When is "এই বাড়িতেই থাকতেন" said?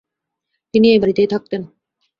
0.89-1.61